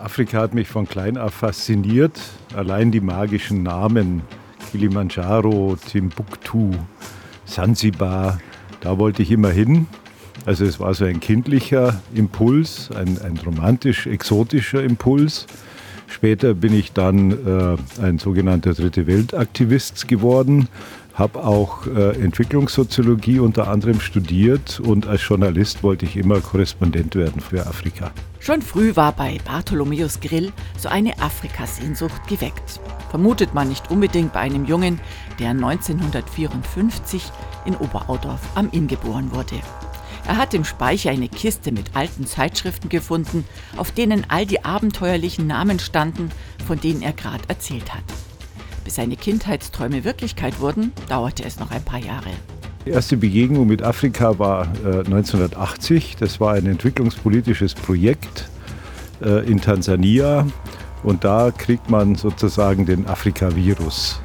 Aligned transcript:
Afrika 0.00 0.38
hat 0.38 0.54
mich 0.54 0.68
von 0.68 0.88
klein 0.88 1.16
auf 1.18 1.34
fasziniert. 1.34 2.18
Allein 2.54 2.90
die 2.90 3.00
magischen 3.00 3.62
Namen 3.62 4.22
Kilimanjaro, 4.70 5.76
Timbuktu, 5.76 6.72
Sansibar, 7.44 8.38
da 8.80 8.98
wollte 8.98 9.22
ich 9.22 9.30
immer 9.30 9.50
hin. 9.50 9.86
Also 10.46 10.64
es 10.64 10.80
war 10.80 10.94
so 10.94 11.04
ein 11.04 11.20
kindlicher 11.20 12.00
Impuls, 12.14 12.90
ein, 12.90 13.18
ein 13.22 13.38
romantisch-exotischer 13.44 14.82
Impuls. 14.82 15.46
Später 16.06 16.54
bin 16.54 16.74
ich 16.74 16.92
dann 16.92 17.30
äh, 17.30 17.76
ein 18.02 18.18
sogenannter 18.18 18.74
Dritte 18.74 19.06
Welt-Aktivist 19.06 20.06
geworden, 20.06 20.68
habe 21.14 21.44
auch 21.44 21.86
äh, 21.86 22.20
Entwicklungssoziologie 22.20 23.38
unter 23.38 23.68
anderem 23.68 24.00
studiert 24.00 24.80
und 24.80 25.06
als 25.06 25.26
Journalist 25.26 25.82
wollte 25.82 26.04
ich 26.04 26.16
immer 26.16 26.40
Korrespondent 26.40 27.14
werden 27.14 27.40
für 27.40 27.66
Afrika. 27.66 28.10
Schon 28.40 28.60
früh 28.60 28.94
war 28.96 29.12
bei 29.12 29.38
Bartholomäus 29.44 30.20
Grill 30.20 30.52
so 30.76 30.88
eine 30.88 31.18
Afrikasehnsucht 31.20 32.26
geweckt. 32.28 32.80
Vermutet 33.10 33.54
man 33.54 33.68
nicht 33.68 33.90
unbedingt 33.90 34.32
bei 34.32 34.40
einem 34.40 34.66
Jungen, 34.66 35.00
der 35.38 35.50
1954 35.50 37.22
in 37.64 37.76
Oberaudorf 37.76 38.40
am 38.54 38.68
Inn 38.72 38.88
geboren 38.88 39.30
wurde. 39.32 39.56
Er 40.26 40.36
hat 40.36 40.52
im 40.52 40.64
Speicher 40.64 41.10
eine 41.10 41.28
Kiste 41.28 41.70
mit 41.70 41.94
alten 41.94 42.26
Zeitschriften 42.26 42.88
gefunden, 42.88 43.44
auf 43.76 43.92
denen 43.92 44.26
all 44.28 44.46
die 44.46 44.64
abenteuerlichen 44.64 45.46
Namen 45.46 45.78
standen, 45.78 46.30
von 46.66 46.80
denen 46.80 47.02
er 47.02 47.12
gerade 47.12 47.44
erzählt 47.48 47.94
hat. 47.94 48.04
Bis 48.84 48.96
seine 48.96 49.16
Kindheitsträume 49.16 50.04
Wirklichkeit 50.04 50.60
wurden, 50.60 50.92
dauerte 51.08 51.42
es 51.44 51.58
noch 51.58 51.70
ein 51.70 51.82
paar 51.82 51.98
Jahre. 51.98 52.30
Die 52.84 52.90
erste 52.90 53.16
Begegnung 53.16 53.66
mit 53.66 53.82
Afrika 53.82 54.38
war 54.38 54.66
äh, 54.84 54.98
1980. 54.98 56.16
Das 56.20 56.38
war 56.38 56.52
ein 56.52 56.66
entwicklungspolitisches 56.66 57.74
Projekt 57.74 58.48
äh, 59.22 59.50
in 59.50 59.60
Tansania. 59.60 60.46
Und 61.02 61.24
da 61.24 61.50
kriegt 61.50 61.88
man 61.88 62.14
sozusagen 62.14 62.84
den 62.84 63.06
Afrika-Virus. 63.06 64.20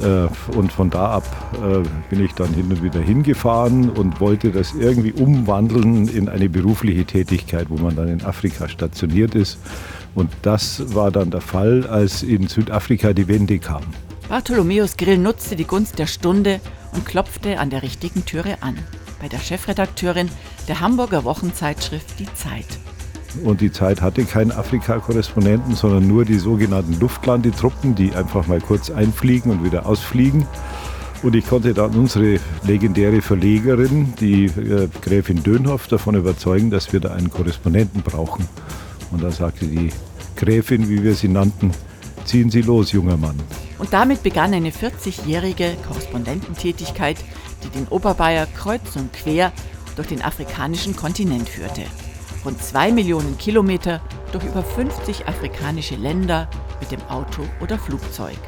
Äh, 0.00 0.28
und 0.56 0.72
von 0.72 0.90
da 0.90 1.10
ab 1.10 1.24
äh, 1.54 1.82
bin 2.10 2.24
ich 2.24 2.32
dann 2.34 2.52
hin 2.52 2.66
und 2.70 2.82
wieder 2.82 3.00
hingefahren 3.00 3.90
und 3.90 4.20
wollte 4.20 4.50
das 4.50 4.74
irgendwie 4.74 5.12
umwandeln 5.12 6.08
in 6.08 6.28
eine 6.28 6.48
berufliche 6.48 7.04
Tätigkeit, 7.04 7.66
wo 7.70 7.76
man 7.76 7.96
dann 7.96 8.08
in 8.08 8.24
Afrika 8.24 8.68
stationiert 8.68 9.34
ist. 9.34 9.58
Und 10.14 10.30
das 10.42 10.94
war 10.94 11.10
dann 11.10 11.30
der 11.30 11.40
Fall, 11.40 11.86
als 11.86 12.22
in 12.22 12.48
Südafrika 12.48 13.12
die 13.12 13.28
Wende 13.28 13.58
kam. 13.58 13.82
Bartholomäus 14.28 14.96
Grill 14.96 15.18
nutzte 15.18 15.56
die 15.56 15.66
Gunst 15.66 15.98
der 15.98 16.06
Stunde 16.06 16.60
und 16.92 17.06
klopfte 17.06 17.58
an 17.58 17.70
der 17.70 17.82
richtigen 17.82 18.24
Türe 18.24 18.58
an. 18.60 18.76
Bei 19.20 19.28
der 19.28 19.38
Chefredakteurin 19.38 20.28
der 20.68 20.80
Hamburger 20.80 21.24
Wochenzeitschrift 21.24 22.18
Die 22.18 22.32
Zeit. 22.34 22.66
Und 23.44 23.60
die 23.60 23.72
Zeit 23.72 24.02
hatte 24.02 24.24
keinen 24.24 24.52
Afrika-Korrespondenten, 24.52 25.74
sondern 25.74 26.06
nur 26.06 26.24
die 26.24 26.38
sogenannten 26.38 26.98
Luftlandetruppen, 26.98 27.94
die 27.94 28.12
einfach 28.12 28.46
mal 28.46 28.60
kurz 28.60 28.90
einfliegen 28.90 29.50
und 29.50 29.64
wieder 29.64 29.86
ausfliegen. 29.86 30.46
Und 31.22 31.34
ich 31.34 31.46
konnte 31.46 31.74
dann 31.74 31.94
unsere 31.94 32.38
legendäre 32.62 33.22
Verlegerin, 33.22 34.14
die 34.20 34.44
äh, 34.44 34.88
Gräfin 35.02 35.42
Dönhoff, 35.42 35.88
davon 35.88 36.14
überzeugen, 36.14 36.70
dass 36.70 36.92
wir 36.92 37.00
da 37.00 37.14
einen 37.14 37.30
Korrespondenten 37.30 38.02
brauchen. 38.02 38.46
Und 39.10 39.22
da 39.22 39.30
sagte 39.30 39.66
die 39.66 39.90
Gräfin, 40.36 40.88
wie 40.88 41.02
wir 41.02 41.14
sie 41.14 41.28
nannten, 41.28 41.72
ziehen 42.24 42.50
Sie 42.50 42.62
los, 42.62 42.92
junger 42.92 43.16
Mann. 43.16 43.36
Und 43.78 43.92
damit 43.92 44.22
begann 44.22 44.52
eine 44.52 44.70
40-jährige 44.70 45.76
Korrespondententätigkeit, 45.86 47.16
die 47.64 47.70
den 47.70 47.88
Oberbayer 47.88 48.46
kreuz 48.46 48.96
und 48.96 49.12
quer 49.12 49.52
durch 49.96 50.08
den 50.08 50.22
afrikanischen 50.22 50.96
Kontinent 50.96 51.48
führte 51.48 51.82
rund 52.46 52.62
zwei 52.62 52.92
Millionen 52.92 53.36
Kilometer 53.38 54.00
durch 54.30 54.44
über 54.44 54.62
50 54.62 55.26
afrikanische 55.26 55.96
Länder 55.96 56.48
mit 56.78 56.92
dem 56.92 57.02
Auto 57.08 57.42
oder 57.60 57.76
Flugzeug. 57.76 58.38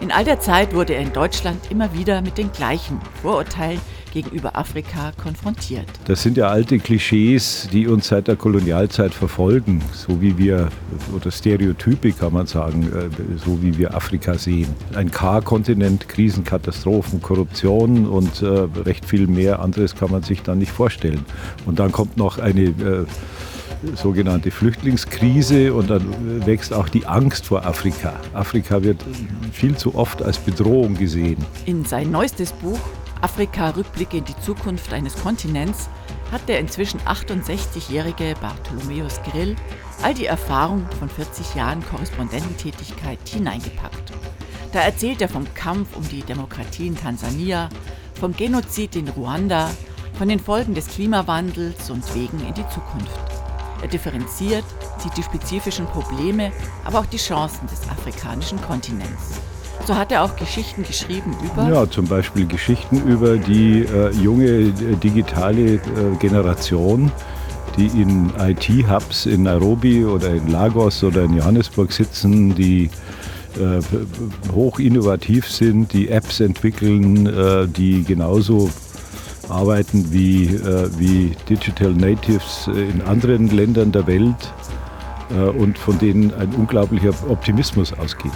In 0.00 0.10
all 0.10 0.24
der 0.24 0.40
Zeit 0.40 0.74
wurde 0.74 0.94
er 0.94 1.02
in 1.02 1.12
Deutschland 1.12 1.70
immer 1.70 1.92
wieder 1.92 2.22
mit 2.22 2.38
den 2.38 2.50
gleichen 2.50 2.98
Vorurteilen 3.20 3.80
gegenüber 4.16 4.56
Afrika 4.56 5.12
konfrontiert. 5.22 5.84
Das 6.06 6.22
sind 6.22 6.38
ja 6.38 6.48
alte 6.48 6.78
Klischees, 6.78 7.68
die 7.70 7.86
uns 7.86 8.08
seit 8.08 8.28
der 8.28 8.36
Kolonialzeit 8.36 9.12
verfolgen, 9.12 9.82
so 9.92 10.22
wie 10.22 10.38
wir, 10.38 10.70
oder 11.14 11.30
Stereotype 11.30 12.12
kann 12.12 12.32
man 12.32 12.46
sagen, 12.46 12.84
äh, 12.84 13.10
so 13.44 13.62
wie 13.62 13.76
wir 13.76 13.94
Afrika 13.94 14.38
sehen. 14.38 14.68
Ein 14.94 15.10
K-Kontinent, 15.10 16.08
Krisenkatastrophen, 16.08 17.20
Korruption 17.20 18.06
und 18.06 18.40
äh, 18.40 18.46
recht 18.86 19.04
viel 19.04 19.26
mehr 19.26 19.60
anderes 19.60 19.94
kann 19.94 20.10
man 20.10 20.22
sich 20.22 20.40
dann 20.42 20.60
nicht 20.60 20.72
vorstellen. 20.72 21.22
Und 21.66 21.78
dann 21.78 21.92
kommt 21.92 22.16
noch 22.16 22.38
eine 22.38 22.62
äh, 22.62 23.04
sogenannte 23.96 24.50
Flüchtlingskrise 24.50 25.74
und 25.74 25.90
dann 25.90 26.46
wächst 26.46 26.72
auch 26.72 26.88
die 26.88 27.04
Angst 27.04 27.44
vor 27.44 27.66
Afrika. 27.66 28.14
Afrika 28.32 28.82
wird 28.82 29.04
viel 29.52 29.76
zu 29.76 29.94
oft 29.94 30.22
als 30.22 30.38
Bedrohung 30.38 30.96
gesehen. 30.96 31.36
In 31.66 31.84
sein 31.84 32.10
neuestes 32.10 32.52
Buch 32.52 32.80
Afrika 33.20 33.70
Rückblicke 33.70 34.18
in 34.18 34.24
die 34.24 34.38
Zukunft 34.40 34.92
eines 34.92 35.16
Kontinents 35.16 35.88
hat 36.32 36.48
der 36.48 36.58
inzwischen 36.58 37.00
68-jährige 37.00 38.34
Bartholomäus 38.40 39.20
Grill 39.22 39.56
all 40.02 40.14
die 40.14 40.26
Erfahrung 40.26 40.86
von 40.98 41.08
40 41.08 41.54
Jahren 41.54 41.84
Korrespondententätigkeit 41.86 43.18
hineingepackt. 43.28 44.12
Da 44.72 44.80
erzählt 44.80 45.22
er 45.22 45.28
vom 45.28 45.52
Kampf 45.54 45.96
um 45.96 46.06
die 46.08 46.22
Demokratie 46.22 46.88
in 46.88 46.96
Tansania, 46.96 47.68
vom 48.14 48.36
Genozid 48.36 48.96
in 48.96 49.08
Ruanda, 49.08 49.70
von 50.18 50.28
den 50.28 50.40
Folgen 50.40 50.74
des 50.74 50.88
Klimawandels 50.88 51.90
und 51.90 52.14
Wegen 52.14 52.40
in 52.40 52.54
die 52.54 52.68
Zukunft. 52.68 53.20
Er 53.82 53.88
differenziert, 53.88 54.64
sieht 54.98 55.16
die 55.16 55.22
spezifischen 55.22 55.86
Probleme, 55.86 56.52
aber 56.84 57.00
auch 57.00 57.06
die 57.06 57.18
Chancen 57.18 57.66
des 57.68 57.88
afrikanischen 57.88 58.60
Kontinents. 58.62 59.40
So 59.84 59.94
hat 59.94 60.10
er 60.10 60.24
auch 60.24 60.36
Geschichten 60.36 60.82
geschrieben 60.82 61.36
über. 61.44 61.68
Ja, 61.68 61.88
zum 61.88 62.06
Beispiel 62.06 62.46
Geschichten 62.46 63.02
über 63.06 63.36
die 63.36 63.82
äh, 63.82 64.10
junge 64.12 64.46
äh, 64.46 64.72
digitale 65.02 65.74
äh, 65.74 65.80
Generation, 66.18 67.12
die 67.76 67.86
in 67.86 68.32
IT-Hubs 68.38 69.26
in 69.26 69.44
Nairobi 69.44 70.04
oder 70.04 70.30
in 70.30 70.48
Lagos 70.48 71.04
oder 71.04 71.24
in 71.24 71.34
Johannesburg 71.34 71.92
sitzen, 71.92 72.54
die 72.54 72.90
äh, 73.58 73.80
hoch 74.52 74.78
innovativ 74.78 75.50
sind, 75.50 75.92
die 75.92 76.08
Apps 76.08 76.40
entwickeln, 76.40 77.26
äh, 77.26 77.66
die 77.66 78.04
genauso 78.04 78.70
arbeiten 79.48 80.12
wie, 80.12 80.44
äh, 80.44 80.90
wie 80.98 81.32
Digital 81.48 81.92
Natives 81.92 82.68
in 82.68 83.00
anderen 83.02 83.48
Ländern 83.48 83.92
der 83.92 84.06
Welt 84.06 84.52
und 85.58 85.76
von 85.76 85.98
denen 85.98 86.32
ein 86.34 86.54
unglaublicher 86.54 87.12
Optimismus 87.28 87.92
ausgeht. 87.92 88.30